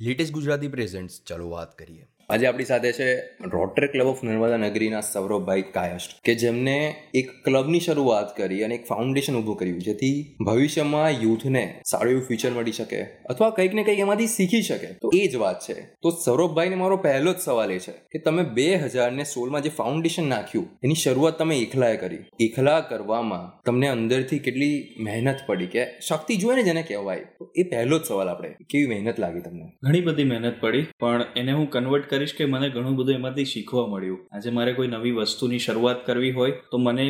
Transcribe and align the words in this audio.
Latest 0.00 0.32
Gujarati 0.32 0.68
presents. 0.68 1.22
ચાલો 1.22 1.50
વાત 1.50 1.78
કરીએ. 1.78 2.06
આજે 2.32 2.44
આપણી 2.48 2.68
સાથે 2.70 2.90
છે 2.98 3.06
રોટરી 3.52 3.88
ક્લબ 3.92 4.08
ઓફ 4.10 4.20
નર્મદા 4.26 4.58
નગરીના 4.64 5.00
સૌરભભાઈ 5.06 5.64
કાયસ્ટ 5.76 6.12
કે 6.26 6.34
જેમને 6.42 6.74
એક 7.20 7.30
ક્લબની 7.46 7.80
શરૂઆત 7.86 8.28
કરી 8.36 8.60
અને 8.66 8.74
એક 8.76 8.84
ફાઉન્ડેશન 8.90 9.38
ઊભું 9.38 9.56
કર્યું, 9.60 9.80
જેથી 9.88 10.18
ભવિષ્યમાં 10.48 11.08
યુથને 11.24 11.62
સારું 11.92 12.12
એવું 12.12 12.24
ફ્યુચર 12.28 12.52
મળી 12.56 12.76
શકે 12.78 13.00
અથવા 13.32 13.50
કંઈક 13.56 13.74
ને 13.78 13.84
કંઈક 13.88 14.02
એમાંથી 14.04 14.30
શીખી 14.36 14.62
શકે. 14.68 14.90
તો 15.02 15.10
એ 15.20 15.22
જ 15.32 15.40
વાત 15.44 15.58
છે. 15.66 15.76
તો 16.02 16.12
સૌરભભાઈને 16.26 16.78
મારો 16.82 17.00
પહેલો 17.06 17.32
જ 17.32 17.42
સવાલ 17.46 17.74
એ 17.76 17.80
છે 17.86 17.96
કે 18.12 18.22
તમે 18.28 18.46
બે 18.58 18.68
હજાર 18.84 19.10
ને 19.18 19.26
સોળમાં 19.32 19.66
જે 19.66 19.74
ફાઉન્ડેશન 19.80 20.30
નાખ્યું, 20.34 20.68
એની 20.84 21.02
શરૂઆત 21.04 21.42
તમે 21.42 21.58
એકલાએ 21.64 21.98
કરી. 22.04 22.22
એકલા 22.46 22.78
કરવામાં 22.92 23.50
તમને 23.66 23.90
અંદરથી 23.96 24.40
કેટલી 24.46 24.78
મહેનત 25.08 25.44
પડી 25.48 25.70
કે 25.74 25.88
શક્તિ 26.08 26.38
જોઈએ 26.44 26.58
ને 26.60 26.66
જેને 26.70 26.82
કહેવાય. 26.82 27.26
તો 27.40 27.50
એ 27.56 27.66
પહેલો 27.74 27.98
જ 27.98 28.12
સવાલ 28.12 28.32
આપણે, 28.34 28.54
કેવી 28.70 28.92
મહેનત 28.94 29.20
લાગી 29.26 29.44
તમને? 29.48 29.68
ઘણી 29.84 30.06
બધી 30.08 30.30
મહેનત 30.32 30.64
પડી, 30.64 30.86
પણ 31.02 31.28
એને 31.42 31.52
હું 31.58 31.68
કન્વર્ટ 31.76 32.10
કરીશ 32.20 32.36
કે 32.38 32.48
મને 32.54 32.70
ઘણું 32.70 32.96
બધું 32.96 33.14
એમાંથી 33.14 33.44
શીખવા 33.44 33.86
મળ્યું. 33.88 34.24
આજે 34.32 34.50
મારે 34.50 34.78
કોઈ 34.78 34.94
નવી 34.94 35.14
વસ્તુની 35.18 35.58
શરૂઆત 35.58 36.06
કરવી 36.06 36.32
હોય, 36.32 36.56
તો 36.72 36.78
મને 36.78 37.06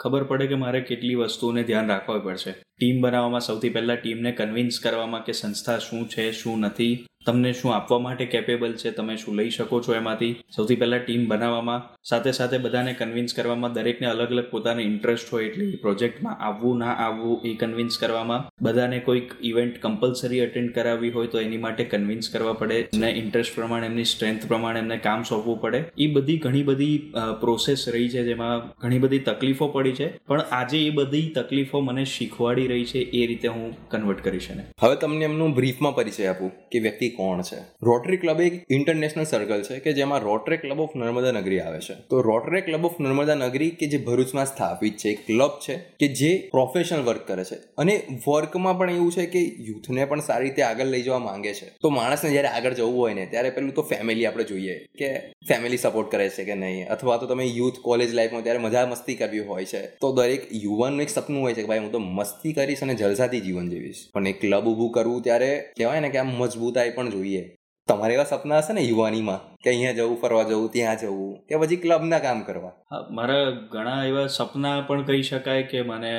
ખબર 0.00 0.24
પડે 0.24 0.46
કે 0.46 0.62
મારે 0.64 0.80
કેટલી 0.90 1.14
વસ્તુઓને 1.14 1.62
ધ્યાન 1.62 1.88
રાખવા 1.88 2.18
પડશે. 2.18 2.52
ટીમ 2.52 3.00
બનાવવામાં 3.00 3.40
સૌથી 3.40 3.70
પહેલાં 3.70 4.02
ટીમને 4.02 4.32
કન્વિન્સ 4.32 4.80
કરવામાં 4.80 5.24
કે 5.24 5.32
સંસ્થા 5.32 5.78
શું 5.78 6.08
છે, 6.08 6.30
શું 6.32 6.60
નથી. 6.60 6.94
તમને 7.26 7.50
શું 7.58 7.72
આપવા 7.74 8.00
માટે 8.04 8.24
કેપેબલ 8.32 8.72
છે, 8.80 8.90
તમે 8.98 9.14
શું 9.22 9.36
લઈ 9.40 9.50
શકો 9.56 9.80
છો 9.86 9.94
એમાંથી? 9.98 10.30
સૌથી 10.56 10.78
પહેલાં 10.80 11.02
ટીમ 11.04 11.26
બનાવવામાં, 11.32 11.84
સાથે 12.10 12.32
સાથે 12.38 12.56
બધાને 12.64 12.92
કન્વિન્સ 13.00 13.36
કરવામાં, 13.38 13.74
દરેકને 13.76 14.06
અલગ 14.12 14.32
અલગ 14.34 14.48
પોતાને 14.54 14.82
ઇન્ટરેસ્ટ 14.84 15.28
હોય 15.34 15.48
એટલે 15.50 15.66
પ્રોજેક્ટમાં 15.84 16.42
આવવું, 16.48 16.82
ના 16.82 16.94
આવવું 17.06 17.46
એ 17.50 17.52
કન્વિન્સ 17.62 17.98
કરવામાં. 18.02 18.48
બધાને 18.68 18.98
કોઈક 19.08 19.36
ઇવેન્ટ 19.50 19.76
કમ્પલસરી 19.84 20.42
અટેન્ડ 20.46 20.72
કરાવવી 20.78 21.12
હોય 21.18 21.32
તો 21.34 21.42
એની 21.44 21.62
માટે 21.66 21.84
કન્વિન્સ 21.92 22.32
કરવા 22.34 22.56
પડે. 22.62 22.80
એમને 22.94 23.10
ઇન્ટરેસ્ટ 23.22 23.54
પ્રમાણે, 23.58 23.86
એમની 23.90 24.08
સ્ટ્રેન્થ 24.14 24.48
પ્રમાણે, 24.52 24.80
એમને 24.84 24.98
કામ 25.06 25.22
સોંપવું 25.30 25.60
પડે. 25.66 25.82
એ 26.04 26.10
બધી 26.16 26.38
ઘણી 26.46 26.64
બધી 26.70 26.98
પ્રોસેસ 27.44 27.86
રહી 27.96 28.10
છે 28.16 28.26
જેમાં 28.30 28.66
ઘણી 28.82 29.02
બધી 29.06 29.22
તકલીફો 29.30 29.70
પડી 29.76 29.96
છે. 30.00 30.10
પણ 30.28 30.44
આજે 30.60 30.78
એ 30.80 30.90
બધી 30.98 31.30
તકલીફો 31.38 31.84
મને 31.88 32.06
શીખવાડી 32.16 32.68
રહી 32.74 32.90
છે, 32.92 33.06
એ 33.20 33.24
રીતે 33.32 33.48
હું 33.54 33.64
કન્વર્ટ 33.94 34.26
કરીશ 34.28 34.50
એને. 34.56 34.64
હવે 34.84 35.00
તમને 35.04 35.30
એમનું 35.30 35.56
બ્રીફમાં 35.60 35.96
પરિચય 36.00 36.28
આપું 36.34 36.52
કે 36.72 36.84
વ્યક્તિ 36.88 37.11
કોણ 37.16 37.42
છે? 37.42 37.60
રોટરી 37.82 38.16
ક્લબ 38.16 38.40
એક 38.40 38.64
ઇન્ટરનેશનલ 38.70 39.24
સર્કલ 39.24 39.62
છે 39.62 39.78
કે 39.78 39.92
જેમાં 39.92 40.20
રોટરી 40.20 40.56
ક્લબ 40.56 40.80
ઓફ 40.80 40.96
નર્મદા 40.96 41.30
નગરી 41.30 41.60
આવે 41.60 41.80
છે. 41.80 41.94
તો 42.10 42.20
rotary 42.20 42.60
club 42.60 42.84
of 42.84 43.00
Narmada 43.00 43.34
Nagari 43.34 43.70
કે 43.70 43.86
જે 43.86 43.98
ભરૂચમાં 43.98 44.46
સ્થાપિત 44.46 44.96
છે, 44.96 45.08
એક 45.08 45.26
ક્લબ 45.26 45.50
છે 45.68 45.76
કે 45.76 46.08
જે 46.08 46.48
પ્રોફેશનલ 46.50 47.02
વર્ક 47.02 47.26
કરે 47.26 47.44
છે. 47.44 47.54
અને 47.78 48.02
વર્કમાં 48.26 48.78
પણ 48.78 48.90
એવું 48.90 49.12
છે 49.12 49.26
કે 49.26 49.38
યુથને 49.38 50.04
પણ 50.04 50.20
સારી 50.20 50.48
રીતે 50.48 50.62
આગળ 50.62 50.84
લઈ 50.84 51.02
જવા 51.02 51.18
માંગે 51.18 51.54
છે. 51.54 51.66
તો 51.82 51.88
માણસને 51.88 52.30
જ્યારે 52.30 52.48
આગળ 52.48 52.72
જવું 52.72 52.98
હોય 52.98 53.14
ને, 53.14 53.26
ત્યારે 53.26 53.50
પેલું 53.50 53.74
તો 53.74 53.82
ફેમિલી 53.82 54.26
આપણે 54.26 54.44
જોઈએ 54.44 54.78
કે 54.98 55.18
ફેમિલી 55.48 55.76
સપોર્ટ 55.76 56.10
કરે 56.10 56.28
છે 56.28 56.44
કે 56.44 56.54
નહીં? 56.54 56.88
અથવા 56.88 57.16
તો 57.16 57.26
તમે 57.26 57.44
યુથ 57.44 57.74
કોલેજ 57.82 58.14
લાઈફમાં 58.14 58.42
ત્યારે 58.42 58.58
મજા 58.58 58.86
મસ્તી 58.86 59.14
કરવી 59.14 59.38
હોય 59.38 59.64
છે. 59.64 59.86
તો 59.86 60.12
દરેક 60.12 60.46
યુવાનનું 60.52 61.02
એક 61.02 61.08
સપનું 61.08 61.42
હોય 61.42 61.54
છે 61.54 61.62
કે 61.62 61.68
ભાઈ, 61.68 61.78
હું 61.78 61.92
તો 61.92 61.98
મસ્તી 61.98 62.52
કરીશ 62.52 62.82
અને 62.82 62.94
જલસાથી 62.94 63.40
જીવન 63.40 63.70
જીવીશ. 63.70 64.08
પણ 64.12 64.26
એક 64.26 64.40
ક્લબ 64.40 64.68
ઊભું 64.68 64.92
કરવું 64.92 65.22
ત્યારે 65.22 65.64
કહેવાય 65.76 66.00
ને 66.00 66.08
કે 66.08 66.18
આમ 66.18 66.26
મજબૂતાઈ 66.26 66.90
પણ 66.90 67.01
જોઈએ. 67.10 67.56
તમારે 67.88 68.14
એવા 68.14 68.24
સપના 68.24 68.58
હશે 68.58 68.72
ને 68.72 68.80
યુવાનીમાં? 68.80 69.51
કે 69.64 69.70
અહીંયા 69.70 69.92
જવું 69.92 70.16
ફરવા 70.22 70.46
જવું 70.50 70.70
ત્યાં 70.72 70.98
જવું 70.98 71.36
કે 71.48 71.60
પછી 71.60 71.82
ક્લબના 71.84 72.22
કામ 72.24 72.42
કરવા? 72.48 72.72
મારા 73.10 73.44
ઘણા 73.74 74.00
એવા 74.04 74.26
સપના 74.38 74.80
પણ 74.88 75.02
કહી 75.02 75.22
શકાય 75.22 75.68
કે 75.74 75.82
મને 75.82 76.12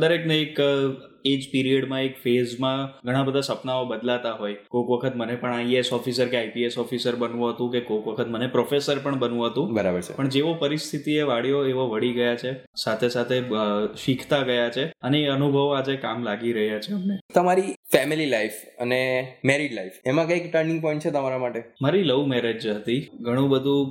દરેકને 0.00 0.38
એક 0.42 0.60
એજ 1.24 1.44
પીરિયડમાં 1.52 2.02
એક 2.06 2.16
ફેઝમાં 2.22 2.80
ઘણા 3.04 3.22
બધા 3.26 3.40
સપનાઓ 3.40 3.84
બદલાતા 3.90 4.32
હોય. 4.40 4.56
કોઈક 4.72 4.88
વખત 4.92 5.14
મને 5.16 5.36
પણ 5.42 5.54
આઈએએસ 5.58 5.92
ઓફિસર 5.92 6.26
કે 6.32 6.36
આઈપીએસ 6.40 6.74
ઓફિસર 6.78 7.14
બનવું 7.22 7.52
હતું 7.52 7.70
કે 7.72 7.80
કોઈક 7.80 8.08
વખત 8.08 8.28
મને 8.28 8.48
પ્રોફેસર 8.56 8.98
પણ 8.98 9.18
બનવું 9.18 9.46
હતું. 9.46 9.72
બરાબર 9.78 10.02
છે. 10.08 10.16
પણ 10.16 10.28
જેવો 10.28 10.52
પરિસ્થિતિએ 10.54 11.22
વાળ્યો 11.30 11.62
એવો 11.66 11.86
વળી 11.92 12.12
ગયા 12.18 12.36
છે 12.42 12.52
સાથે 12.82 13.08
સાથે 13.08 13.38
શીખતા 14.04 14.42
ગયા 14.50 14.74
છે 14.76 14.84
અને 15.02 15.18
એ 15.20 15.30
અનુભવો 15.36 15.64
આજે 15.78 15.96
કામ 16.04 16.22
લાગી 16.28 16.52
રહ્યા 16.58 16.82
છે 16.86 16.92
અમને. 16.98 17.16
તમારી 17.34 17.74
ફેમિલી 17.92 18.26
લાઈફ 18.26 18.60
અને 18.80 19.00
મેરીડ 19.44 19.72
લાઈફ 19.72 19.96
એમાં 20.06 20.28
કંઈક 20.28 20.52
ટર્નિંગ 20.52 20.82
પોઈન્ટ 20.82 21.04
છે 21.06 21.14
તમારા 21.16 21.38
માટે? 21.38 21.64
મારી 21.82 22.02
લવ 22.02 22.26
મેરેજ 22.34 22.43
હતી. 22.52 23.00
ઘણું 23.20 23.48
બધું 23.48 23.86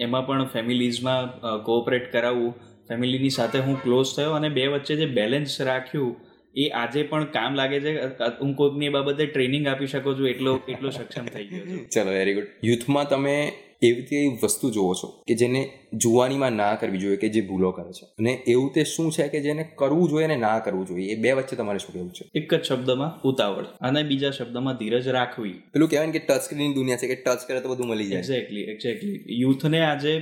એમાં 0.00 0.26
પણ 0.26 0.52
ફેમિલીઝમાં 0.54 1.32
કોઓપરેટ 1.64 2.06
કરાવવું 2.12 2.52
ફેમિલીની 2.88 3.30
સાથે 3.30 3.58
હું 3.58 3.76
ક્લોઝ 3.82 4.12
થયો 4.16 4.32
અને 4.32 4.48
બે 4.48 4.64
વચ્ચે 4.66 4.94
જે 4.96 5.06
બેલેન્સ 5.06 5.60
રાખ્યું, 5.60 6.14
એ 6.56 6.64
આજે 6.68 7.02
પણ 7.02 7.24
કામ 7.24 7.52
લાગે 7.54 7.78
છે. 7.80 7.92
હું 8.40 8.54
કોઈકની 8.54 8.86
એ 8.86 8.94
બાબતે 8.96 9.22
ટ્રેનિંગ 9.26 9.66
આપી 9.66 9.86
શકું 9.86 10.18
છું, 10.18 10.28
એટલો 10.28 10.52
એટલો 10.68 10.90
સક્ષમ 10.90 11.26
થઈ 11.34 11.46
ગયો 11.46 11.78
ચલો 11.94 12.10
વેરી 12.10 12.34
ગુડ 12.34 12.48
યુથમાં 12.64 13.06
તમે 13.08 13.36
એવી 13.82 14.24
વસ્તુ 14.42 14.70
જોવો 14.70 14.92
છો 14.94 15.08
કે 15.28 15.34
જેને 15.34 15.62
જુવાનીમાં 15.92 16.52
ના 16.52 16.74
કરવી 16.74 16.98
જોઈએ 16.98 17.16
કે 17.16 17.28
જે 17.28 17.40
ભૂલો 17.40 17.70
કરે 17.70 17.92
છે. 17.92 18.06
અને 18.18 18.32
એવું 18.48 18.72
તે 18.74 18.84
શું 18.84 19.10
છે 19.12 19.28
કે 19.28 19.40
જેને 19.40 19.62
કરવું 19.78 20.08
જોઈએ 20.08 20.24
અને 20.24 20.36
ના 20.36 20.58
કરવું 20.58 20.86
જોઈએ 20.86 21.08
એ 21.12 21.16
બે 21.20 21.32
વચ્ચે 21.32 21.56
તમારે 21.56 21.78
શું 21.78 21.92
કહેવું 21.92 22.10
છે? 22.10 22.24
એક 22.34 22.54
જ 22.54 22.62
શબ્દમાં 22.62 23.28
ઉતાવળ 23.28 23.66
અને 23.80 24.02
બીજા 24.02 24.30
શબ્દમાં 24.30 24.76
ધીરજ 24.76 25.08
રાખવી. 25.08 25.54
પેલું 25.72 25.88
કહેવાય 25.88 26.10
કે 26.10 26.22
ટચ 26.28 26.42
સ્ક્રીન 26.42 26.74
દુનિયા 26.74 26.96
છે 26.96 27.08
કે 27.08 27.16
ટચ 27.22 27.48
કરે 27.48 27.60
તો 27.60 27.68
બધું 27.68 27.88
મળી 27.88 28.08
જાય. 28.08 28.20
એક્ઝેક્ટલી 28.20 28.66
એક્ઝેક્ટલી 28.72 29.40
યુથને 29.40 29.80
આજે 29.80 30.14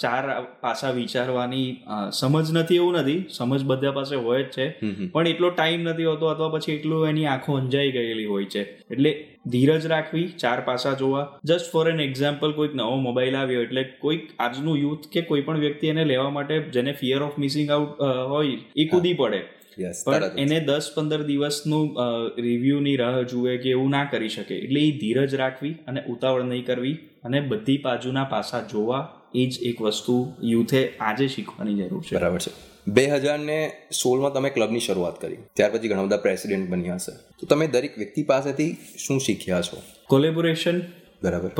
ચાર 0.00 0.24
પાસા 0.60 0.90
વિચારવાની 0.90 1.68
સમજ 2.12 2.52
નથી 2.52 2.76
એવું 2.76 2.94
નથી. 2.94 3.24
સમજ 3.38 3.64
બધા 3.64 3.92
પાસે 3.92 4.16
હોય 4.16 4.42
જ 4.42 4.52
છે. 4.58 4.68
પણ 5.08 5.26
એટલો 5.26 5.50
ટાઈમ 5.50 5.82
નથી 5.82 6.04
હોતો 6.04 6.26
અથવા 6.26 6.48
પછી 6.48 6.72
એટલું 6.72 7.08
એની 7.08 7.26
આંખો 7.26 7.56
અંજાઈ 7.56 7.92
ગયેલી 7.92 8.24
હોય 8.26 8.44
છે. 8.44 8.62
એટલે 8.90 9.12
ધીરજ 9.46 9.86
રાખવી 9.86 10.26
ચાર 10.38 10.60
પાસા 10.60 10.94
જોવા. 10.94 11.26
જસ્ટ 11.44 11.72
ફોર 11.72 11.88
એન 11.88 12.00
એક્ઝામ્પલ 12.00 12.52
કોઈક 12.52 12.74
નવો 12.74 12.96
મોબાઈલ 13.00 13.36
આવ્યો 13.36 13.62
એટલે 13.62 13.84
કોઈક 14.00 14.28
આજનું 14.38 14.78
યુથ 14.78 15.07
કે 15.12 15.20
કોઈ 15.20 15.40
પણ 15.40 15.58
વ્યક્તિ 15.58 15.86
એને 15.86 16.04
લેવા 16.04 16.30
માટે 16.30 16.58
જેને 16.70 16.92
ફિયર 16.92 17.22
ઓફ 17.22 17.38
મિસિંગ 17.38 17.70
આઉટ 17.70 18.02
હોય 18.28 18.58
એ 18.76 18.84
કૂદી 18.84 19.14
પડે. 19.14 19.42
પણ 20.06 20.24
એને 20.38 20.60
દસ 20.60 20.90
પંદર 20.94 21.22
દિવસનું 21.22 21.84
રિવ્યુની 22.38 22.96
રાહ 22.96 23.22
જુએ 23.22 23.58
કે 23.58 23.70
એવું 23.70 23.90
ના 23.90 24.04
કરી 24.04 24.28
શકે. 24.28 24.54
એટલે 24.54 24.80
એ 24.80 24.96
ધીરજ 24.98 25.34
રાખવી 25.34 25.74
અને 25.86 26.02
ઉતાવળ 26.08 26.42
નહીં 26.42 26.66
કરવી 26.66 26.96
અને 27.24 27.40
બધી 27.40 27.78
બાજુના 27.78 28.24
પાસા 28.24 28.62
જોવા 28.72 29.02
એ 29.34 29.46
જ 29.46 29.62
એક 29.62 29.80
વસ્તુ 29.80 30.16
યુથે 30.42 30.82
આજે 31.00 31.28
શીખવાની 31.28 31.74
જરૂર 31.74 32.02
છે. 32.02 32.16
બરાબર 32.16 32.38
છે. 32.38 32.52
બે 32.88 33.04
હજાર 33.06 33.38
ને 33.38 33.58
સોળમાં 34.02 34.32
તમે 34.32 34.50
ક્લબની 34.50 34.80
શરૂઆત 34.80 35.20
કરી. 35.20 35.36
ત્યાર 35.54 35.70
પછી 35.70 35.88
ઘણા 35.88 36.04
બધા 36.04 36.16
પ્રેસિડેન્ટ 36.16 36.70
બન્યા 36.70 36.94
હશે. 36.94 37.12
તો 37.40 37.46
તમે 37.46 37.66
દરેક 37.66 37.98
વ્યક્તિ 37.98 38.22
પાસેથી 38.22 38.70
શું 39.06 39.20
શીખ્યા 39.20 39.60
છો? 39.60 39.82
કોલેબોરેશન 40.06 40.80
બરાબર 41.22 41.50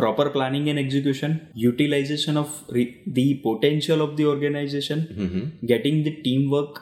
and 0.51 0.79
execution 0.79 1.31
utilization 1.67 2.37
of 2.37 2.47
re- 2.73 2.95
the 3.09 3.27
potential 3.43 4.01
of 4.01 4.17
the 4.17 4.27
organization 4.27 4.99
hmm 5.19 5.27
hmm. 5.27 5.51
getting 5.67 5.99
the 6.03 6.15
teamwork 6.23 6.81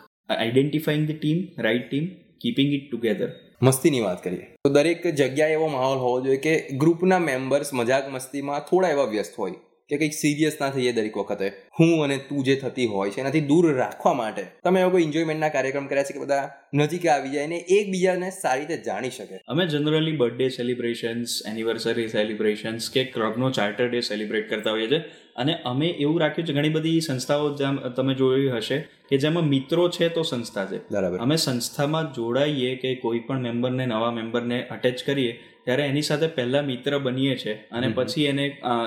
identifying 0.48 1.04
the 1.06 1.18
team 1.18 1.38
right 1.58 1.90
team 1.90 2.04
keeping 2.40 2.72
it 2.72 2.86
together 2.92 3.28
મસ્તીની 3.62 4.00
વાત 4.00 4.24
કરીએ 4.24 4.46
તો 4.64 4.70
દરેક 4.70 5.06
જગ્યાએ 5.06 5.52
એવો 5.52 5.68
માહોલ 5.68 5.98
હોવો 5.98 6.20
જોઈએ 6.20 6.36
કે 6.36 6.68
ગ્રુપના 6.76 7.18
મેમ્બર્સ 7.18 7.74
મજાક 7.74 8.14
મસ્તીમાં 8.14 8.60
થોડા 8.60 8.88
એવા 8.88 9.04
વ્યસ્ત 9.04 9.34
હોય 9.38 9.52
કે 9.88 9.96
કંઈક 9.96 10.12
સિરિયસ 10.12 10.56
ના 10.60 10.70
થઈએ 10.70 10.92
દરેક 10.92 11.16
વખતે. 11.16 11.48
હું 11.80 12.04
અને 12.04 12.16
તું 12.18 12.44
જે 12.44 12.56
થતી 12.56 12.86
હોય 12.86 13.10
છે, 13.10 13.20
એનાથી 13.20 13.40
દૂર 13.40 13.74
રાખવા 13.74 14.12
માટે 14.12 14.42
તમે 14.64 14.80
એવો 14.80 14.90
કોઈ 14.90 15.02
એન્જોયમેન્ટના 15.02 15.48
કાર્યક્રમ 15.48 15.86
કર્યા 15.86 16.02
છે 16.02 16.12
કે 16.12 16.18
બધા 16.18 16.50
નજીક 16.74 17.06
આવી 17.06 17.30
જાય 17.30 17.46
ને 17.46 17.56
એકબીજાને 17.56 18.30
સારી 18.30 18.60
રીતે 18.60 18.82
જાણી 18.82 19.10
શકે? 19.10 19.40
અમે 19.48 19.66
generally 19.66 20.16
birthday 20.16 20.48
celebrations 20.48 21.38
anniversary 21.46 22.08
celebrations 22.08 22.90
કે 22.90 23.04
ક્લબનો 23.04 23.50
ચાર્ટર 23.50 23.88
ડે 23.88 24.00
સેલિબ્રેટ 24.00 24.50
કરતા 24.50 24.70
હોઈએ 24.70 24.86
છીએ. 24.86 24.98
અને 25.36 25.52
અમે 25.72 25.88
એવું 25.88 26.20
રાખ્યું 26.22 26.48
છે 26.48 26.56
ઘણી 26.58 26.74
બધી 26.76 27.02
સંસ્થાઓ 27.08 27.50
જેમ 27.62 27.82
તમે 27.96 28.14
જોયું 28.20 28.56
હશે 28.58 28.78
કે 29.10 29.18
જેમાં 29.24 29.50
મિત્રો 29.54 29.88
છે 29.96 30.08
તો 30.14 30.22
સંસ્થા 30.30 30.68
છે. 30.70 30.78
બરાબર. 30.92 31.18
અમે 31.24 31.36
સંસ્થામાં 31.36 32.14
જોડાઈએ 32.16 32.72
કે 32.84 32.94
કોઈ 33.04 33.26
પણ 33.28 33.44
મેમ્બરને 33.48 33.84
નવા 33.92 34.14
મેમ્બરને 34.20 34.58
અટેચ 34.76 35.04
કરીએ 35.08 35.34
ત્યારે 35.66 35.84
એની 35.90 36.06
સાથે 36.08 36.26
પહેલા 36.34 36.62
મિત્ર 36.70 36.98
બનીએ 37.04 37.34
છીએ 37.42 37.54
અને 37.76 37.88
પછી 37.96 38.26
એને 38.32 38.44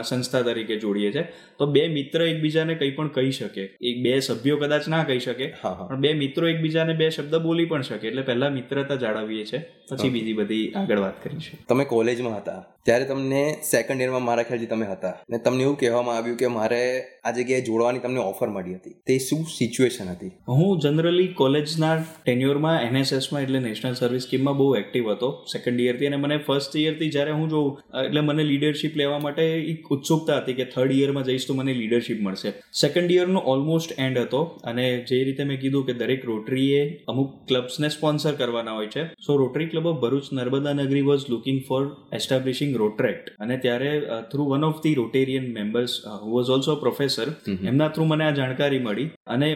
સંસ્થા 0.10 0.44
તરીકે 0.48 0.76
જોડીએ 0.84 1.12
છીએ 1.16 1.26
તો 1.60 1.68
બે 1.76 1.84
મિત્ર 1.96 2.26
એકબીજાને 2.28 2.74
કંઈ 2.76 2.94
પણ 2.98 3.10
કહી 3.18 3.34
શકે. 3.40 3.64
એક 3.90 3.98
બે 4.06 4.14
સભ્યો 4.28 4.58
કદાચ 4.62 4.88
ના 4.94 5.04
કહી 5.10 5.22
શકે 5.26 5.48
પણ 5.64 6.02
બે 6.06 6.14
મિત્રો 6.22 6.52
એકબીજાને 6.54 6.94
બે 7.02 7.10
શબ્દ 7.10 7.42
બોલી 7.48 7.70
પણ 7.74 7.88
શકે 7.90 8.08
એટલે 8.12 8.24
પહેલા 8.30 8.52
મિત્રતા 8.58 9.00
જાળવીએ 9.04 9.46
છીએ 9.52 9.62
પછી 9.92 10.12
બીજી 10.16 10.38
બધી 10.40 10.66
આગળ 10.82 11.02
વાત 11.06 11.18
કરીશું. 11.24 11.64
તમે 11.70 11.86
કોલેજમાં 11.94 12.38
હતા 12.38 12.60
ત્યારે 12.86 13.10
તમને 13.12 13.42
સેકન્ડ 13.72 14.06
યરમાં 14.06 14.26
મારા 14.30 14.48
ખ્યાલથી 14.50 14.72
તમે 14.74 14.88
હતા. 14.94 15.16
ને 15.32 15.42
તમને 15.48 15.64
એવું 15.68 15.78
કહેવામાં 15.84 16.18
આવ્યું 16.20 16.39
કે 16.42 16.50
મારે 16.56 16.82
આ 17.26 17.32
જગ્યાએ 17.38 17.66
જોડવાની 17.68 18.04
તમને 18.04 18.22
ઓફર 18.24 18.50
મળી 18.56 18.76
હતી. 18.78 18.96
તે 19.08 19.18
શું 19.28 19.42
સિચ્યુએશન 19.54 20.10
હતી? 20.14 20.32
હું 20.58 20.80
જનરલી 20.86 21.28
કોલેજના 21.42 21.94
ટેન્યુરમાં 22.26 22.78
એનએસએસમાં 22.88 23.46
એટલે 23.46 23.62
નેશનલ 23.68 23.96
સર્વિસ 24.02 24.28
સ્કીમમાં 24.28 24.58
બહુ 24.62 24.68
એક્ટિવ 24.82 25.10
હતો. 25.14 25.30
સેકન્ડ 25.54 25.86
યરથી 25.88 26.10
અને 26.12 26.20
મને 26.24 26.38
ફર્સ્ટ 26.48 26.80
યરથી 26.84 27.10
જ્યારે 27.16 27.36
હું 27.40 27.48
જોઉં 27.54 27.70
એટલે 28.04 28.22
મને 28.22 28.46
લીડરશિપ 28.52 28.98
લેવા 29.02 29.20
માટે 29.26 29.44
એક 29.74 29.92
ઉત્સુકતા 29.98 30.40
હતી 30.42 30.58
કે 30.60 30.68
થર્ડ 30.74 30.96
યરમાં 31.00 31.28
જઈશ 31.30 31.48
તો 31.50 31.58
મને 31.60 31.76
લીડરશિપ 31.82 32.22
મળશે. 32.28 32.54
સેકન્ડ 32.82 33.16
યરનો 33.18 33.44
ઓલમોસ્ટ 33.54 33.96
એન્ડ 34.06 34.22
હતો 34.24 34.42
અને 34.72 34.86
જે 35.12 35.22
રીતે 35.30 35.44
મેં 35.52 35.62
કીધું 35.64 35.88
કે 35.90 35.98
દરેક 36.02 36.26
રોટરીએ 36.32 36.82
અમુક 37.14 37.36
ક્લબ્સને 37.50 37.90
સ્પોન્સર 37.98 38.34
કરવાના 38.42 38.78
હોય 38.80 38.94
છે. 38.96 39.06
So 39.26 39.38
Rotary 39.44 39.70
Club 39.74 39.92
of 39.94 40.02
Bharuch 40.06 40.32
Narmada 40.40 40.76
Nagari 40.80 41.06
was 41.10 41.26
looking 41.34 41.62
for 41.68 41.84
establishing 42.20 42.74
Rotaract 42.84 43.32
અને 43.40 43.56
ત્યારે 43.66 43.92
through 44.32 44.50
one 44.52 44.68
of 44.70 44.80
the 44.84 44.98
Rotarian 45.02 45.48
members 45.58 45.94
who 46.24 46.29
was 46.30 46.52
also 46.56 46.76
professor 46.76 47.28
એમના 47.64 47.90
થ્રુ 47.90 48.06
મને 48.06 48.28
આ 48.28 48.34
જાણકારી 48.34 48.80
મળી 48.80 49.10
અને 49.28 49.50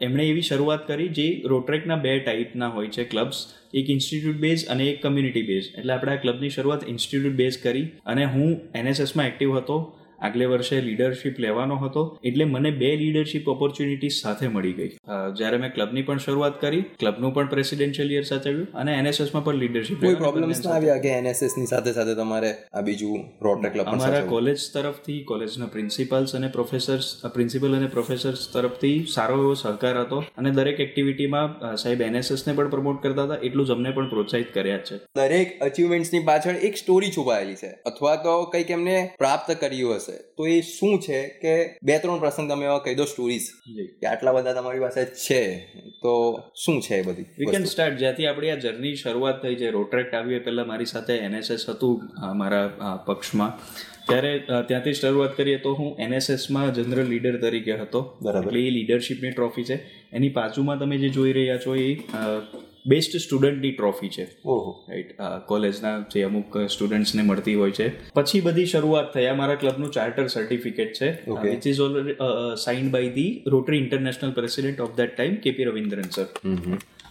એમણે 0.00 0.24
એવી 0.24 0.48
શરૂઆત 0.50 0.82
કરી 0.86 1.08
જે 1.12 1.28
રોટ્રેકના 1.44 1.98
બે 1.98 2.16
ટાઈપના 2.18 2.70
હોય 2.70 2.90
છે 2.90 3.04
ક્લબ્સ 3.04 3.44
એક 3.74 3.94
ઇન્સ્ટિટ્યૂટ 3.96 4.40
બેઝ 4.40 4.66
અને 4.68 4.84
એક 4.90 5.00
કમ્યુનિટી 5.00 5.46
બેઝ 5.52 5.70
એટલે 5.70 5.94
આપણે 5.94 6.12
આ 6.12 6.22
ક્લબની 6.24 6.50
શરૂઆત 6.50 6.88
ઇન્સ્ટિટ્યૂટ 6.88 7.40
બેઝ 7.42 7.58
કરી 7.62 7.86
અને 8.06 8.24
હું 8.26 8.52
એનએસએસમાં 8.74 9.30
એક્ટિવ 9.32 9.56
હતો. 9.58 9.78
આગલે 10.18 10.44
વર્ષે 10.44 10.80
લીડરશિપ 10.80 11.40
લેવાનો 11.40 11.76
હતો 11.76 12.02
એટલે 12.24 12.44
મને 12.44 12.70
બે 12.80 12.90
લીડરશિપ 12.96 13.48
ઓપોર્ચ્યુનિટી 13.48 14.10
સાથે 14.10 14.46
મળી 14.48 14.72
ગઈ. 14.72 14.90
જ્યારે 15.36 15.56
મેં 15.56 15.72
ક્લબની 15.74 16.02
પણ 16.02 16.18
શરૂઆત 16.18 16.60
કરી 16.60 16.82
ક્લબનું 17.00 17.34
પણ 17.34 17.48
પ્રેસિડેન્શિયલ 17.48 18.12
યર 18.12 18.22
સાચવ્યું 18.22 18.72
અને 18.74 18.92
એનએસએસમાં 18.94 19.44
પણ 19.44 19.54
લીડરશિપ 19.54 20.00
કોઈ 20.00 20.20
પ્રોબ્લેમ્સ 20.22 20.64
ના 20.64 20.70
આવ્યા 20.70 20.98
કે 20.98 21.14
એનએસએસની 21.16 21.66
સાથે 21.66 21.92
સાથે 21.92 22.14
તમારે 22.14 22.52
આ 22.72 22.80
બીજું 22.80 23.24
રોટરી 23.42 23.70
ક્લબ 23.70 23.92
અમારા 23.94 24.24
કોલેજ 24.26 24.66
તરફથી 24.74 25.18
કોલેજના 25.22 25.70
પ્રિન્સિપાલ્સ 25.76 26.34
અને 26.34 26.48
પ્રોફેસર્સ 26.48 27.10
પ્રિન્સિપલ 27.34 27.76
અને 27.76 27.88
પ્રોફેસર્સ 27.96 28.48
તરફથી 28.52 28.96
સારો 29.14 29.38
એવો 29.42 29.54
સહકાર 29.54 29.94
હતો 30.00 30.20
અને 30.38 30.50
દરેક 30.50 30.80
એક્ટિવિટીમાં 30.80 31.76
સાહેબ 31.76 32.00
એનએસએસને 32.00 32.54
પણ 32.54 32.68
પ્રમોટ 32.68 33.02
કરતા 33.02 33.24
હતા 33.24 33.40
એટલું 33.42 33.66
જ 33.66 33.70
અમને 33.70 33.90
પણ 33.90 34.08
પ્રોત્સાહિત 34.08 34.54
કર્યા 34.54 34.82
છે. 34.88 35.00
દરેક 35.16 35.48
અચીવમેન્ટ્સની 35.60 36.22
પાછળ 36.30 36.56
એક 36.68 36.76
સ્ટોરી 36.76 37.12
છુપાયેલી 37.16 37.58
છે. 37.62 37.72
અથવા 37.86 38.16
તો 38.26 38.34
કંઈક 38.52 38.70
એમને 38.70 38.96
પ્રાપ્ત 39.18 39.50
કર્યું 39.60 39.94
હશે. 39.96 40.07
તો 40.36 40.46
એ 40.54 40.56
શું 40.70 40.94
છે 41.06 41.18
કે 41.42 41.54
બે 41.82 41.98
ત્રણ 41.98 42.22
પ્રસંગ 42.22 42.50
તમે 42.52 42.64
એવા 42.68 42.82
કહી 42.86 42.96
દો 43.00 43.06
સ્ટોરીઝ 43.12 43.48
કે 44.00 44.06
આટલા 44.12 44.34
બધા 44.36 44.56
તમારી 44.58 44.84
પાસે 44.86 45.02
છે. 45.26 45.42
તો 46.02 46.12
શું 46.64 46.80
છે 46.86 46.98
એ 47.00 47.04
બધી 47.08 47.28
વી 47.38 47.52
કેન 47.52 47.68
સ્ટાર્ટ 47.72 48.00
જ્યાંથી 48.00 48.26
આપણી 48.30 48.52
આ 48.54 48.62
જર્ની 48.64 48.96
શરૂઆત 49.02 49.38
થઈ 49.44 49.56
છે 49.62 49.70
રોટ્રેક્ટ 49.76 50.18
આવ્યું 50.18 50.40
એ 50.40 50.44
પહેલાં 50.48 50.68
મારી 50.72 50.90
સાથે 50.94 51.14
એનએસએસ 51.28 51.68
હતું 51.70 51.96
મારા 52.42 52.96
પક્ષમાં. 53.06 53.52
ત્યારે 54.08 54.32
ત્યાંથી 54.68 54.96
શરૂઆત 55.00 55.34
કરીએ 55.38 55.58
તો 55.64 55.72
હું 55.80 55.90
એનએસએસમાં 56.06 56.68
જનરલ 56.76 57.08
લીડર 57.14 57.36
તરીકે 57.44 57.74
હતો. 57.82 58.00
એટલે 58.40 58.60
એ 58.68 58.70
લીડરશિપની 58.76 59.32
ટ્રોફી 59.34 59.66
છે. 59.70 59.76
એની 60.16 60.32
બાજુમાં 60.38 60.78
તમે 60.80 60.96
જે 61.02 61.08
જોઈ 61.16 61.34
રહ્યા 61.38 61.62
છો 61.64 61.74
એ 61.86 61.88
બેસ્ટ 62.88 63.16
સ્ટુડન્ટની 63.16 63.72
ટ્રોફી 63.72 64.08
છે. 64.08 64.26
ઓહો. 64.44 64.72
રાઈટ 64.88 65.14
કોલેજના 65.46 65.94
જે 66.12 66.22
અમુક 66.22 66.58
સ્ટુડન્ટ્સને 66.68 67.22
મળતી 67.22 67.54
હોય 67.54 67.70
છે. 67.70 67.88
પછી 68.12 68.40
બધી 68.40 68.66
શરૂઆત 68.66 69.14
થઈ. 69.14 69.24
અમારા 69.24 69.36
મારા 69.38 69.54
ક્લબનું 69.54 69.90
ચાર્ટર 69.92 70.26
સર્ટિફિકેટ 70.26 70.92
છે. 70.92 71.10
Which 71.42 71.66
is 71.66 71.80
already 71.80 72.14
signed 72.64 72.92
by 72.92 73.08
the 73.10 73.42
Rotary 73.46 73.78
International 73.78 74.32
president 74.32 74.80
of 74.80 74.94
that 74.96 75.16
time 75.16 75.34
KP 75.36 75.64
Ravindran 75.64 76.08
sir 76.10 76.26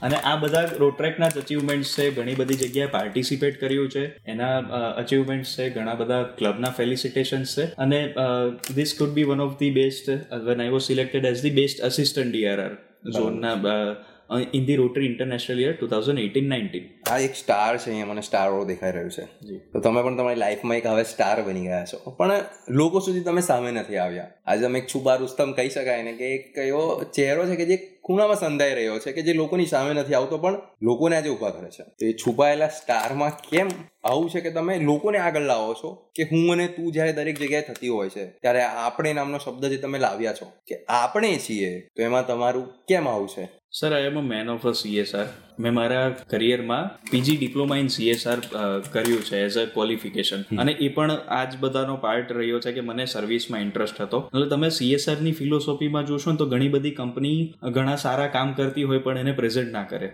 અને 0.02 0.18
આ 0.30 0.36
બધા 0.36 0.64
રોટ્રેકના 0.78 1.30
જ 1.30 1.38
અચીવમેન્ટ્સ 1.38 1.92
છે. 1.98 2.10
ઘણી 2.12 2.36
બધી 2.36 2.56
જગ્યાએ 2.56 2.88
પાર્ટિસિપેટ 2.88 3.60
કર્યું 3.60 3.90
છે. 3.90 4.04
એના 4.32 4.58
અચીવમેન્ટ્સ 5.04 5.56
છે. 5.58 5.70
ઘણા 5.70 5.96
બધા 5.96 6.24
ક્લબના 6.40 6.70
ફેલિસિટેશન્સ 6.78 7.56
છે. 7.58 7.66
અને 7.78 8.02
this 8.76 8.94
could 9.00 9.10
be 9.10 9.24
one 9.24 9.42
of 9.42 9.56
the 9.60 9.72
best 9.72 10.10
when 10.48 10.62
I 10.62 10.70
was 10.70 10.86
selected 10.88 11.26
as 11.26 11.42
the 11.42 11.50
best 11.52 11.82
assistant 11.82 12.32
DRR 12.32 12.78
ઝોનના 13.12 13.56
in 14.54 14.66
the 14.66 14.76
Rotary 14.76 15.06
International 15.06 15.60
year 15.60 15.74
two 15.74 15.88
thousand 15.88 16.20
eighteen 16.20 16.50
nineteen 16.50 16.88
આ 17.12 17.20
એક 17.20 17.36
સ્ટાર 17.36 17.78
છે 17.78 17.90
અહીંયા 17.90 18.06
મને 18.06 18.22
સ્ટાર 18.22 18.50
વાળો 18.50 18.66
દેખાઈ 18.66 18.92
રહ્યું 18.92 19.10
છે. 19.10 19.26
તો 19.74 19.80
તમે 19.80 20.02
પણ 20.02 20.18
તમારી 20.18 20.36
લાઈફમાં 20.36 20.78
એક 20.78 20.88
હવે 20.88 21.04
સ્ટાર 21.04 21.42
બની 21.42 21.62
ગયા 21.62 21.86
છો. 21.86 22.16
પણ 22.18 22.34
લોકો 22.70 23.00
સુધી 23.00 23.20
તમે 23.20 23.42
સામે 23.42 23.72
નથી 23.72 23.98
આવ્યા. 23.98 24.28
આજે 24.48 24.66
તમે 24.66 24.80
એક 24.80 24.88
છુપા 24.88 25.16
રુસ્તમ 25.16 25.52
કહી 25.52 25.70
શકાય 25.70 26.04
ને 26.04 26.14
કે 26.14 26.34
એક 26.36 26.58
એવો 26.58 27.04
ચહેરો 27.16 27.46
છે 27.46 27.56
કે 27.56 27.66
જે 27.66 27.78
ખૂણામાં 27.78 28.36
સંધાઈ 28.36 28.74
રહ્યો 28.74 29.00
છે 29.00 29.12
કે 29.12 29.22
જે 29.22 29.34
લોકોની 29.34 29.66
સામે 29.66 29.94
નથી 29.94 30.14
આવતો 30.14 30.38
પણ 30.38 30.58
લોકોને 30.82 31.18
આજે 31.18 31.30
ઊભા 31.30 31.50
કરે 31.50 31.70
છે. 31.70 31.84
તો 32.00 32.06
એ 32.06 32.14
છુપાયેલા 32.14 32.68
સ્ટારમાં 32.68 33.32
કેમ 33.50 33.68
આવું 34.04 34.30
છે 34.30 34.42
કે 34.42 34.50
તમે 34.50 34.80
લોકોને 34.80 35.18
આગળ 35.18 35.42
લાવો 35.42 35.74
છો 35.74 36.12
કે 36.16 36.24
હું 36.24 36.52
અને 36.52 36.68
તું 36.68 36.92
જ્યારે 36.92 37.14
દરેક 37.14 37.40
જગ્યાએ 37.40 37.62
થતી 37.62 37.88
હોય 37.88 38.10
છે 38.10 38.26
ત્યારે 38.26 38.62
આપણે 38.62 39.14
નામનો 39.14 39.38
શબ્દ 39.38 39.66
જે 39.66 39.78
તમે 39.78 40.00
લાવ્યા 40.00 40.34
છો 40.34 40.46
કે 40.68 40.76
આપણે 40.90 41.40
છીએ 41.50 41.72
તો 41.96 42.04
એમાં 42.04 42.28
તમારું 42.28 42.68
કેમ 42.88 43.08
આવું 43.08 43.28
છે? 43.28 43.50
Sir 43.78 43.90
I 43.96 44.08
am 44.10 44.16
a 44.20 44.22
man 44.28 44.48
of 44.52 44.64
a 44.70 44.72
CSR 44.80 45.24
મેં 45.64 45.74
મારા 45.78 46.06
કરિયરમાં 46.32 46.86
પીજી 47.10 47.34
ડિપ્લોમા 47.42 47.76
ઇન 47.82 47.90
સીએસઆર 47.96 48.36
કર્યું 48.94 49.26
છે 49.28 49.42
એઝ 49.48 49.58
અ 49.64 49.66
ક્વોલિફિકેશન 49.76 50.46
અને 50.64 50.72
એ 50.86 50.88
પણ 50.96 51.12
આ 51.36 51.42
જ 51.52 51.60
બધાનો 51.64 51.98
પાર્ટ 52.06 52.32
રહ્યો 52.38 52.62
છે 52.66 52.74
કે 52.78 52.84
મને 52.88 53.06
સર્વિસમાં 53.14 53.66
ઇન્ટરેસ્ટ 53.66 54.00
હતો. 54.06 54.20
એટલે 54.32 54.48
તમે 54.54 54.70
સીએસઆરની 54.78 55.26
ની 55.28 55.38
ફિલોસોફીમાં 55.42 56.08
જોશો 56.12 56.34
ને 56.34 56.40
તો 56.42 56.48
ઘણી 56.54 56.72
બધી 56.76 56.94
કંપની 57.02 57.42
ઘણા 57.78 57.98
સારા 58.06 58.30
કામ 58.38 58.56
કરતી 58.62 58.88
હોય 58.92 59.04
પણ 59.08 59.22
એને 59.24 59.36
પ્રેઝન્ટ 59.42 59.72
ના 59.78 59.84
કરે. 59.92 60.10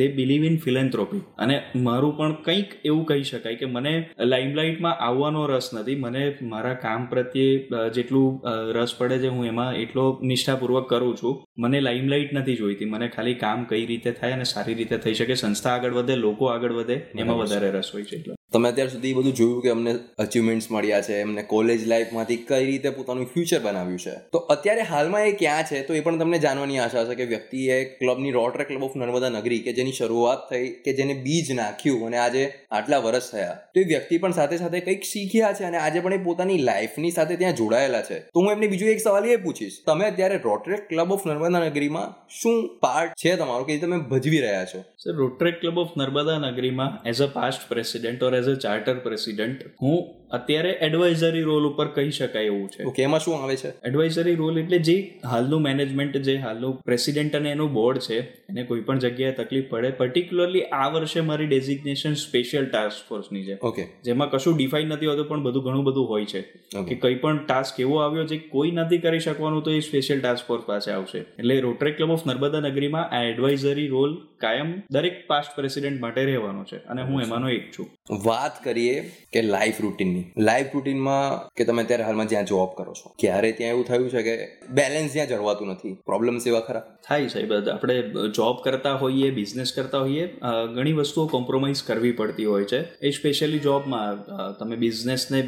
દે 0.00 0.08
બિલીવ 0.20 0.46
ઇન 0.50 0.60
ફિલેન્થ્રોપી 0.66 1.22
અને 1.46 1.56
મારું 1.88 2.14
પણ 2.20 2.36
કંઈક 2.46 2.78
એવું 2.92 3.02
કહી 3.10 3.26
શકાય 3.32 3.60
કે 3.64 3.72
મને 3.74 3.94
લાઇમલાઇટમાં 4.34 5.04
આવવાનો 5.08 5.44
રસ 5.54 5.70
નથી. 5.78 5.98
મને 6.06 6.24
મારા 6.54 6.76
કામ 6.86 7.10
પ્રત્યે 7.16 7.50
જેટલું 7.98 8.30
રસ 8.78 8.96
પડે 9.02 9.20
છે 9.26 9.34
હું 9.34 9.50
એમાં 9.52 9.82
એટલો 9.82 10.06
નિષ્ઠાપૂર્વક 10.34 10.88
કરું 10.94 11.20
છું. 11.22 11.36
મને 11.58 11.84
લાઇમલાઇટ 11.88 12.38
નથી 12.40 12.58
જોઈતી. 12.62 12.92
મને 13.00 13.10
ખાલી 13.10 13.38
કામ 13.38 13.64
કઈ 13.68 13.84
રીતે 13.86 14.10
થાય 14.14 14.40
અને 14.40 14.50
સારી 14.52 14.76
રીતે 14.80 14.96
થઈ 14.98 15.14
શકે 15.14 15.34
સંસ્થા 15.36 15.74
આગળ 15.76 15.98
વધે 16.00 16.20
લોકો 16.20 16.52
આગળ 16.52 16.78
વધે 16.80 17.00
એમાં 17.16 17.42
વધારે 17.42 17.72
રસ 17.72 17.94
હોય 17.94 18.04
છે 18.04 18.16
એટલે. 18.16 18.39
તમે 18.52 18.68
અત્યાર 18.68 18.90
સુધી 18.92 19.14
બધું 19.16 19.34
જોયું 19.38 19.62
કે 19.64 19.70
અમને 19.72 19.92
અચીવમેન્ટ્સ 20.24 20.66
મળ્યા 20.74 21.02
છે, 21.08 21.16
એમને 21.24 21.42
કોલેજ 21.50 21.82
લાઈફમાંથી 21.90 22.38
કઈ 22.48 22.64
રીતે 22.68 22.88
પોતાનું 22.96 23.28
ફ્યુચર 23.34 23.60
બનાવ્યું 23.66 24.00
છે? 24.04 24.14
તો 24.32 24.38
અત્યારે 24.54 24.86
હાલમાં 24.88 25.26
એ 25.26 25.34
ક્યાં 25.42 25.68
છે 25.68 25.82
તો 25.88 25.98
એ 25.98 26.00
પણ 26.06 26.18
તમને 26.22 26.40
જાણવાની 26.44 26.80
આશા 26.84 27.04
છે 27.10 27.16
કે 27.20 27.26
વ્યક્તિએ 27.32 27.76
ક્લબની 28.00 28.32
Rotary 28.38 28.68
Club 28.70 28.86
of 28.86 28.96
Narmada 29.00 29.30
Nagari 29.36 29.60
કે 29.66 29.74
જેની 29.78 29.96
શરૂઆત 29.98 30.42
થઈ 30.50 30.70
કે 30.86 30.96
જેને 31.00 31.14
બીજ 31.26 31.52
નાખ્યું 31.60 32.06
અને 32.08 32.18
આજે 32.24 32.42
આટલા 32.78 33.00
વર્ષ 33.06 33.30
થયા, 33.34 33.54
તો 33.74 33.84
એ 33.84 33.86
વ્યક્તિ 33.92 34.20
પણ 34.24 34.36
સાથે 34.38 34.56
સાથે 34.62 34.78
કંઈક 34.80 35.06
શીખ્યા 35.10 35.52
છે 35.60 35.68
અને 35.70 35.78
આજે 35.82 36.00
પણ 36.00 36.18
એ 36.18 36.20
પોતાની 36.26 36.58
લાઈફની 36.70 37.12
સાથે 37.18 37.38
ત્યાં 37.44 37.58
જોડાયેલા 37.60 38.02
છે. 38.10 38.20
તો 38.34 38.40
હું 38.40 38.52
એમને 38.54 38.72
બીજું 38.74 38.92
એક 38.94 39.04
સવાલ 39.06 39.30
એ 39.30 39.38
પૂછીશ, 39.46 39.78
તમે 39.86 40.10
અત્યારે 40.10 40.42
રોટરી 40.48 40.80
ક્લબ 40.90 41.16
ઓફ 41.18 41.28
નર્મદા 41.30 41.62
નગરીમાં 41.68 42.10
શું 42.40 42.58
પાર્ટ 42.82 43.16
છે 43.22 43.36
તમારો 43.36 43.70
કે 43.70 43.78
તમે 43.86 44.02
ભજવી 44.12 44.42
રહ્યા 44.46 44.68
છો? 44.74 44.84
Sir 45.02 45.16
Rotaract 45.22 45.62
club 45.62 45.82
of 45.84 45.96
Narmada 46.02 46.38
નગરીમાં 46.48 47.00
as 47.10 47.22
a 47.22 47.32
past 47.38 47.68
president 47.72 48.28
or 48.28 48.38
as 48.40 48.50
a 48.50 48.56
charter 48.60 48.96
president 49.00 49.68
હું 49.80 49.98
અત્યારે 50.30 50.70
એડવાઇઝરી 50.70 51.40
રોલ 51.40 51.66
ઉપર 51.66 51.86
કહી 51.86 52.10
શકાય 52.10 52.44
એવું 52.44 52.68
છે. 52.68 52.82
ઓકે 52.84 53.02
એમાં 53.02 53.20
શું 53.20 53.42
આવે 53.42 53.56
છે? 53.56 53.68
એડવાઇઝરી 53.68 54.34
રોલ 54.34 54.58
એટલે 54.58 54.78
જે 54.78 55.20
હાલનું 55.24 55.62
મેનેજમેન્ટ 55.62 56.16
જે 56.16 56.36
હાલનું 56.36 56.76
પ્રેસિડેન્ટ 56.76 57.36
અને 57.36 57.50
એનું 57.50 57.72
બોર્ડ 57.72 57.98
છે 57.98 58.20
એને 58.20 58.62
કોઈ 58.62 58.80
પણ 58.80 58.98
જગ્યાએ 58.98 59.32
તકલીફ 59.32 59.64
પડે. 59.70 59.90
પર્ટિક્યુલરલી 59.90 60.62
આ 60.62 60.88
વર્ષે 60.88 61.20
મારી 61.20 61.46
ડેઝિગ્નેશન 61.46 62.14
સ્પેશિયલ 62.14 62.66
ટાસ્ક 62.66 63.08
ફોર્સની 63.08 63.44
છે. 63.44 63.58
ઓકે 63.62 63.86
જેમાં 64.04 64.30
કશું 64.30 64.56
ડિફાઇન 64.56 64.86
નથી 64.86 65.06
હોતું 65.06 65.28
પણ 65.28 65.42
બધું 65.42 65.64
ઘણું 65.64 65.84
બધું 65.84 66.08
હોય 66.08 66.24
છે. 66.24 66.40
કે 66.88 66.94
કંઈ 66.94 67.14
પણ 67.14 67.44
ટાસ્ક 67.46 67.80
એવો 67.80 67.96
આવ્યો 67.96 68.24
જે 68.24 68.38
કોઈ 68.38 68.70
નથી 68.70 68.98
કરી 68.98 69.20
શકવાનું 69.20 69.62
તો 69.62 69.70
એ 69.70 69.80
સ્પેશિયલ 69.80 70.20
ટાસ્ક 70.20 70.46
ફોર્સ 70.46 70.62
પાસે 70.66 70.90
આવશે. 70.90 71.18
એટલે 71.18 71.60
રોટરી 71.60 71.92
ક્લબ 71.92 72.10
ઓફ 72.10 72.26
નર્મદા 72.26 72.60
નગરીમાં 72.60 73.08
આ 73.08 73.22
એડવાઇઝરી 73.22 73.86
રોલ 73.86 74.16
કાયમ 74.38 74.82
દરેક 74.90 75.26
પાસ્ટ 75.26 75.56
પ્રેસિડેન્ટ 75.56 76.00
માટે 76.00 76.24
રહેવાનો 76.24 76.64
છે. 76.64 76.76
અને 76.76 77.02
હું 77.02 77.22
એમાંનો 77.22 77.48
એક 77.48 77.72
છું. 77.78 77.90
વાત 78.24 78.64
કરીએ 78.64 79.12
કે 79.32 79.42
લાઈફ 79.42 79.80
રૂટીનની 79.80 80.19
લાઈફ 80.38 80.74
રૂટીનમાં 80.74 81.48
કે 81.56 81.64
તમે 81.64 81.82
અત્યારે 81.82 82.04
હાલમાં 82.04 82.28
જ્યાં 82.28 82.46
જોબ 82.46 82.74
કરો 82.78 82.94
છો 83.00 83.12
ક્યારે 83.18 83.52
ત્યાં 83.58 83.74
એવું 83.74 83.86
થયું 83.86 84.10
છે 84.10 84.22
કે 84.22 84.34
બેલેન્સ 84.72 85.12
જ્યાં 85.12 85.32
જળવાતું 85.32 85.68
નથી? 85.68 85.94
પ્રોબ્લેમ્સ 86.06 86.46
એવા 86.46 86.60
ખરા? 86.60 86.82
થાય 87.08 87.28
સાહેબ 87.28 87.52
આપણે 87.72 87.96
જોબ 88.36 88.62
કરતા 88.64 88.94
હોઈએ 89.02 89.30
બિઝનેસ 89.30 89.72
કરતા 89.76 90.00
હોઈએ 90.00 90.28
ઘણી 90.76 90.92
વસ્તુઓ 90.92 91.26
કોમ્પ્રોમાઇઝ 91.26 91.82
કરવી 91.82 92.12
પડતી 92.12 92.44
હોય 92.44 92.64
છે. 92.64 92.80
એ 93.02 93.10
સ્પેશિયલી 93.10 93.58
જોબમાં 93.58 94.22
તમે 94.58 94.76
બિઝનેસને 94.76 95.42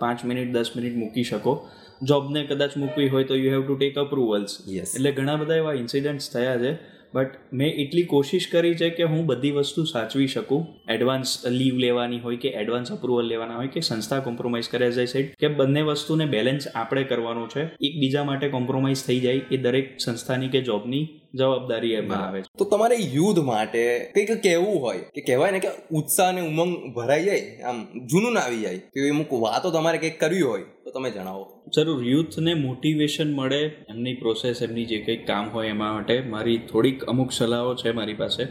પાંચ 0.00 0.24
મિનિટ 0.24 0.52
દસ 0.52 0.70
મિનિટ 0.76 0.96
મૂકી 0.96 1.24
શકો. 1.24 1.54
જોબને 2.02 2.40
કદાચ 2.44 2.76
મૂકવી 2.76 3.08
હોય 3.08 3.24
તો 3.24 3.36
you 3.36 3.52
have 3.52 3.62
to 3.66 3.76
take 3.76 3.98
approvals. 3.98 4.58
એટલે 4.68 5.12
ઘણા 5.12 5.36
બધા 5.36 5.54
એવા 5.62 5.72
ઇન્સિડન્ટ્સ 5.74 6.30
થયા 6.32 6.58
છે. 6.58 6.72
બટ 7.16 7.52
મેં 7.52 7.74
એટલી 7.82 8.06
કોશિશ 8.12 8.48
કરી 8.52 8.74
છે 8.74 8.90
કે 8.90 9.10
હું 9.12 9.26
બધી 9.26 9.50
વસ્તુ 9.50 9.84
સાચવી 9.84 10.26
શકું. 10.26 10.66
એડવાન્સ 10.92 11.36
લીવ 11.46 11.76
લેવાની 11.76 12.20
હોય 12.20 12.36
કે 12.36 12.54
એડવાન્સ 12.62 12.92
અપ્રુવલ 12.92 13.26
લેવાના 13.26 13.56
હોય 13.56 13.68
કે 13.68 13.80
સંસ્થા 13.80 14.20
કોમ્પ્રોમાઇઝ 14.20 14.68
કરે 14.68 14.86
એઝ 14.86 15.02
સેડ 15.08 15.34
કે 15.38 15.48
બંને 15.48 15.82
વસ્તુને 15.82 16.26
બેલેન્સ 16.26 16.68
આપણે 16.74 17.04
કરવાનું 17.04 17.48
છે. 17.48 17.62
એકબીજા 17.62 18.24
માટે 18.24 18.48
કોમ્પ્રોમાઇઝ 18.48 19.04
થઈ 19.04 19.20
જાય 19.20 19.40
એ 19.50 19.56
દરેક 19.56 19.94
સંસ્થાની 20.04 20.48
કે 20.48 20.60
જોબની 20.60 21.04
જવાબદારી 21.34 21.92
એમાં 21.92 22.22
આવે 22.28 22.40
છે. 22.42 22.52
તો 22.58 22.64
તમારે 22.64 22.96
યુદ્ધ 23.12 23.38
માટે 23.38 23.82
કંઈક 24.14 24.42
કહેવું 24.42 24.80
હોય 24.80 24.98
કે 25.14 25.20
કહેવાય 25.20 25.50
ને 25.50 25.60
કે 25.60 25.68
ઉત્સાહ 25.90 26.28
અને 26.28 26.40
ઉમંગ 26.40 26.94
ભરાઈ 26.94 27.24
જાય 27.24 27.60
આમ 27.64 27.84
જૂનું 28.06 28.40
આવી 28.40 28.62
જાય 28.62 28.78
તો 28.78 29.06
અમુક 29.10 29.32
વાતો 29.32 29.70
તમારે 29.70 29.98
કંઈક 29.98 30.20
કરવી 30.20 30.40
હોય 30.40 30.64
તો 30.86 30.92
તમે 30.92 31.10
જણાવો. 31.10 31.62
જરૂર, 31.74 32.04
યુથને 32.04 32.54
મોટિવેશન 32.54 33.32
મળે, 33.32 33.62
એમની 33.64 34.14
પ્રોસેસ 34.14 34.62
એમની 34.62 34.84
જે 34.84 34.98
કંઈક 34.98 35.26
કામ 35.26 35.48
હોય 35.48 35.68
એમાં 35.68 35.94
માટે. 35.94 36.20
મારી 36.20 36.58
થોડીક 36.58 37.04
અમુક 37.04 37.32
સલાહો 37.32 37.74
છે 37.74 37.92
મારી 37.92 38.14
પાસે. 38.14 38.46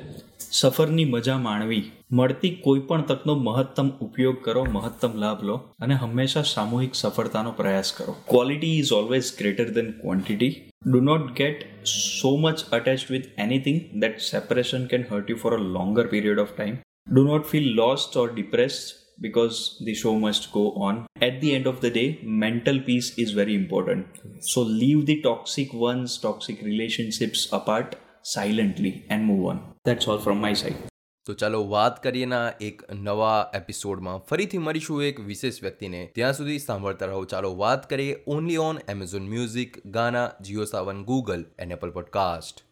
સફરની 0.52 1.06
મજા 1.06 1.38
માણવી. 1.38 1.92
મળતી 2.12 2.50
કોઈ 2.50 2.80
પણ 2.80 3.02
તકનો 3.02 3.36
મહત્તમ 3.36 3.90
ઉપયોગ 3.90 4.44
કરો, 4.44 4.66
મહત્તમ 4.72 5.18
લાભ 5.18 5.44
લો 5.44 5.56
અને 5.56 5.94
હંમેશા 5.94 6.42
સામૂહિક 6.42 6.94
સફળતાનો 6.94 7.52
પ્રયાસ 7.52 7.92
કરો. 7.92 8.16
Quality 8.28 8.80
is 8.80 8.92
always 8.92 9.38
greater 9.38 9.70
than 9.70 9.92
quantity 9.92 10.50
do 10.92 11.00
not 11.00 11.32
get 11.38 11.84
so 12.22 12.36
much 12.38 12.70
attach 12.72 13.00
with 13.12 13.24
anything 13.38 14.00
that 14.00 14.20
separation 14.20 14.86
can 14.86 15.04
hurt 15.12 15.32
you 15.32 15.36
for 15.36 15.54
a 15.54 15.62
longer 15.62 16.08
period 16.08 16.40
of 16.40 16.54
time 16.58 16.76
do 17.14 17.24
not 17.24 17.46
feel 17.46 17.74
lost 17.74 18.18
or 18.18 18.40
depressed. 18.40 19.05
Because 19.20 19.78
the 19.82 19.94
show 19.94 20.16
must 20.20 20.52
go 20.52 20.72
on. 20.72 21.06
At 21.22 21.42
the 21.42 21.56
end 21.56 21.68
of 21.68 21.82
the 21.82 21.90
day, 21.90 22.20
mental 22.24 22.80
peace 22.80 23.14
is 23.18 23.32
very 23.32 23.56
important. 23.56 24.08
So 24.42 24.62
leave 24.62 25.06
the 25.06 25.22
toxic 25.22 25.74
ones, 25.74 26.18
toxic 26.18 26.62
relationships 26.62 27.48
apart 27.52 27.96
silently 28.24 29.06
and 29.10 29.26
move 29.26 29.46
on. 29.46 29.64
That's 29.86 30.08
all 30.08 30.20
from 30.20 30.42
my 30.42 30.54
side. 30.54 30.84
તો 31.26 31.34
ચાલો 31.34 31.68
વાત 31.68 32.04
કરીએ 32.04 32.26
ના 32.26 32.52
એક 32.62 32.84
નવા 32.94 33.52
એપિસોડમાં 33.54 34.18
ફરીથી 34.18 34.58
મળીશું 34.58 35.04
એક 35.04 35.20
વિશેષ 35.20 35.64
વ્યક્તિને 35.64 36.10
ત્યાં 36.16 36.34
સુધી 36.34 36.60
સાંભળતા 36.60 37.06
રહો 37.06 37.24
ચાલો 37.24 37.56
વાત 37.56 37.90
કરીએ 37.90 38.16
only 38.28 38.58
on 38.58 38.80
Amazon 38.90 39.26
Music 39.28 39.88
Gaana 39.88 40.28
Jio 40.42 40.66
Saavn 40.66 41.04
Google 41.04 41.46
and 41.60 41.72
Apple 41.72 41.92
podcast 41.92 42.66